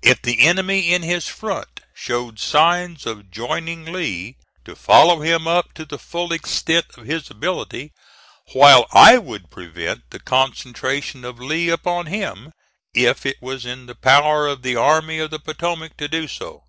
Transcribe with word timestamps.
If 0.00 0.22
the 0.22 0.40
enemy 0.40 0.94
in 0.94 1.02
his 1.02 1.28
front 1.28 1.80
showed 1.94 2.38
signs 2.40 3.04
of 3.04 3.30
joining 3.30 3.84
Lee, 3.84 4.36
to 4.64 4.74
follow 4.74 5.20
him 5.20 5.46
up 5.46 5.74
to 5.74 5.84
the 5.84 5.98
full 5.98 6.32
extent 6.32 6.86
of 6.96 7.04
his 7.04 7.28
ability, 7.28 7.92
while 8.54 8.86
I 8.94 9.18
would 9.18 9.50
prevent 9.50 10.04
the 10.08 10.18
concentration 10.18 11.26
of 11.26 11.40
Lee 11.40 11.68
upon 11.68 12.06
him, 12.06 12.52
if 12.94 13.26
it 13.26 13.36
was 13.42 13.66
in 13.66 13.84
the 13.84 13.94
power 13.94 14.46
of 14.46 14.62
the 14.62 14.76
Army 14.76 15.18
of 15.18 15.30
the 15.30 15.38
Potomac 15.40 15.98
to 15.98 16.08
do 16.08 16.26
so. 16.26 16.62